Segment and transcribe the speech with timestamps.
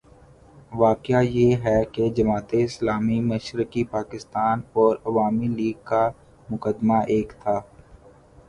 [0.73, 6.09] واقعہ یہ ہے کہ جماعت اسلامی مشرقی پاکستان اور عوامی لیگ کا
[6.49, 7.59] مقدمہ ایک تھا۔